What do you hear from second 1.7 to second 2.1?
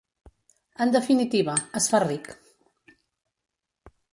es fa